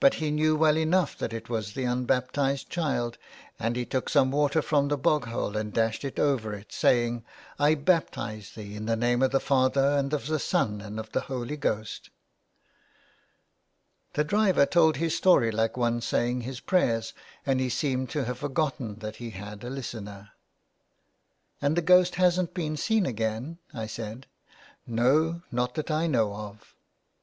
[0.00, 3.16] But he knew well enough that it was the un baptised child,
[3.58, 7.24] and he took some water from the bog hole and dashed it over it, saying,'
[7.68, 11.12] I baptise thee in the name of the Father, and of the Son, and of
[11.12, 12.10] the Holy Ghost'"
[14.12, 17.14] The driver told his story like one saying his prayers,
[17.46, 20.32] and he seemed to have forgotten that he had a listener."
[21.62, 24.26] And the ghost hasn't been seen again?" I said."
[24.86, 26.74] No, not that I know of."